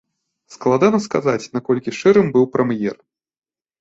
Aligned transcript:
Складана 0.53 0.99
сказаць, 1.07 1.49
наколькі 1.57 1.95
шчырым 1.99 2.33
быў 2.39 2.45
прэм'ер. 2.57 2.97